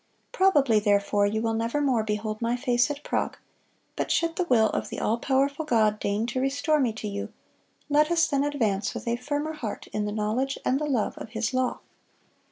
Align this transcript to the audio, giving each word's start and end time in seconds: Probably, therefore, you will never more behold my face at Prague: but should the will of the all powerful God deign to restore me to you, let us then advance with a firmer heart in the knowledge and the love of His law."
Probably, 0.31 0.79
therefore, 0.79 1.27
you 1.27 1.43
will 1.43 1.53
never 1.53 1.79
more 1.79 2.03
behold 2.03 2.41
my 2.41 2.55
face 2.57 2.89
at 2.89 3.03
Prague: 3.03 3.37
but 3.95 4.09
should 4.09 4.35
the 4.35 4.45
will 4.45 4.71
of 4.71 4.89
the 4.89 4.99
all 4.99 5.19
powerful 5.19 5.63
God 5.63 5.99
deign 5.99 6.25
to 6.25 6.41
restore 6.41 6.79
me 6.79 6.91
to 6.93 7.07
you, 7.07 7.31
let 7.87 8.09
us 8.09 8.25
then 8.27 8.43
advance 8.43 8.95
with 8.95 9.07
a 9.07 9.15
firmer 9.15 9.53
heart 9.53 9.85
in 9.93 10.05
the 10.05 10.11
knowledge 10.11 10.57
and 10.65 10.79
the 10.79 10.85
love 10.85 11.19
of 11.19 11.29
His 11.33 11.53
law." 11.53 11.81